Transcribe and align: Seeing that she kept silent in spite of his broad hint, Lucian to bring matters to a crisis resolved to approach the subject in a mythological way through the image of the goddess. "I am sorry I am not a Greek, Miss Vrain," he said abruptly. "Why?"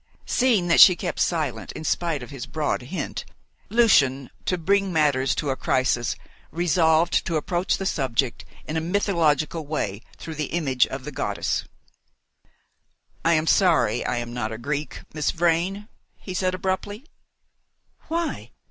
Seeing 0.25 0.67
that 0.67 0.81
she 0.81 0.95
kept 0.95 1.19
silent 1.19 1.71
in 1.73 1.83
spite 1.83 2.23
of 2.23 2.31
his 2.31 2.47
broad 2.47 2.81
hint, 2.81 3.23
Lucian 3.69 4.31
to 4.45 4.57
bring 4.57 4.91
matters 4.91 5.35
to 5.35 5.51
a 5.51 5.55
crisis 5.55 6.15
resolved 6.49 7.23
to 7.27 7.35
approach 7.35 7.77
the 7.77 7.85
subject 7.85 8.43
in 8.67 8.75
a 8.77 8.81
mythological 8.81 9.67
way 9.67 10.01
through 10.17 10.33
the 10.33 10.45
image 10.55 10.87
of 10.87 11.03
the 11.03 11.11
goddess. 11.11 11.65
"I 13.23 13.33
am 13.33 13.45
sorry 13.45 14.03
I 14.03 14.17
am 14.17 14.33
not 14.33 14.51
a 14.51 14.57
Greek, 14.57 15.01
Miss 15.13 15.29
Vrain," 15.29 15.87
he 16.17 16.33
said 16.33 16.55
abruptly. 16.55 17.05
"Why?" 18.07 18.49